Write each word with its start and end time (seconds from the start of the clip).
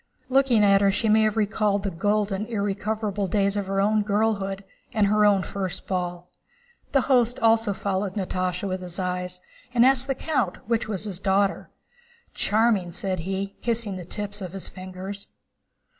Looking 0.29 0.63
at 0.63 0.81
her 0.81 0.89
she 0.89 1.09
may 1.09 1.21
have 1.25 1.37
recalled 1.37 1.83
the 1.83 1.91
golden, 1.91 2.47
irrecoverable 2.47 3.27
days 3.27 3.55
of 3.55 3.67
her 3.67 3.79
own 3.79 4.01
girlhood 4.01 4.63
and 4.91 5.05
her 5.05 5.25
own 5.25 5.43
first 5.43 5.85
ball. 5.85 6.31
The 6.91 7.01
host 7.01 7.37
also 7.39 7.71
followed 7.71 8.15
Natásha 8.15 8.67
with 8.67 8.81
his 8.81 8.97
eyes 8.97 9.39
and 9.75 9.85
asked 9.85 10.07
the 10.07 10.15
count 10.15 10.57
which 10.67 10.87
was 10.87 11.03
his 11.03 11.19
daughter. 11.19 11.69
"Charming!" 12.33 12.91
said 12.91 13.19
he, 13.19 13.57
kissing 13.61 13.95
the 13.95 14.03
tips 14.03 14.41
of 14.41 14.53
his 14.53 14.69
fingers. 14.69 15.27